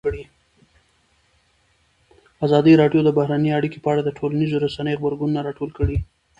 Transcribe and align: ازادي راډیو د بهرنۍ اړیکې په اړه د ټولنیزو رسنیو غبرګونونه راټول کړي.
ازادي 2.45 2.73
راډیو 2.81 3.01
د 3.03 3.09
بهرنۍ 3.17 3.49
اړیکې 3.57 3.79
په 3.81 3.87
اړه 3.93 4.01
د 4.03 4.09
ټولنیزو 4.17 4.61
رسنیو 4.65 4.99
غبرګونونه 4.99 5.39
راټول 5.47 5.69
کړي. 5.77 5.97